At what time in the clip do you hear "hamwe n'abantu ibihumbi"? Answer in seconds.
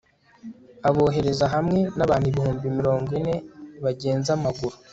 1.55-2.65